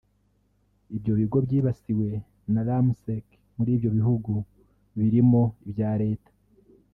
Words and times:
Ibyo 0.95 1.11
bigo 1.19 1.37
byibasiwe 1.45 2.07
na 2.53 2.61
Remsec 2.67 3.27
muri 3.55 3.69
ibyo 3.75 3.89
bihugu 3.97 4.31
birimo 4.97 5.43
ibya 5.69 5.91
Leta 6.01 6.31